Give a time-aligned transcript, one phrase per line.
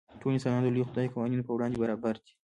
[0.19, 2.31] ټول انسانان د لوی خدای قوانینو په وړاندې برابر دي.